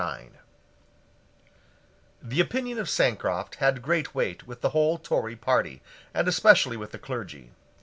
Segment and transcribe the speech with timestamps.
[2.23, 6.91] The opinion of Sancroft had great weight with the whole Tory party, and especially with
[6.91, 7.51] the clergy.